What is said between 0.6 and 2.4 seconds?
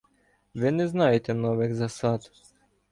не знаєте нових засад.